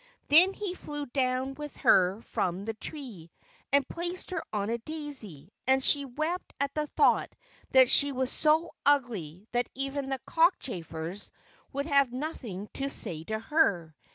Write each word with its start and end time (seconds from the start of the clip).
Then 0.29 0.53
he 0.53 0.73
flew 0.73 1.05
down 1.05 1.53
with 1.53 1.77
her 1.77 2.23
from 2.23 2.65
the 2.65 2.73
tree, 2.73 3.29
and 3.71 3.87
placed 3.87 4.31
her 4.31 4.41
on 4.51 4.71
a 4.71 4.79
daisy, 4.79 5.51
and 5.67 5.83
she 5.83 6.05
wept 6.05 6.55
at 6.59 6.73
the 6.73 6.87
thought 6.87 7.29
that 7.69 7.87
she 7.87 8.11
was 8.11 8.31
so 8.31 8.71
ugly 8.83 9.45
that 9.51 9.69
even 9.75 10.09
the 10.09 10.17
cockchafers 10.25 11.31
would 11.71 11.85
have 11.85 12.11
nothing 12.11 12.67
to 12.73 12.89
say 12.89 13.23
to 13.25 13.37
her. 13.37 13.95